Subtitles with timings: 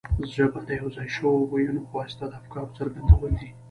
[0.33, 3.49] ژبه د یو ځای شویو وییونو په واسطه د افکارو څرګندول دي.